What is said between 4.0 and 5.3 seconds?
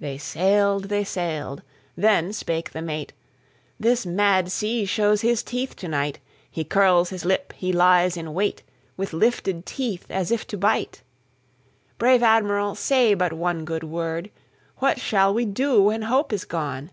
mad sea shows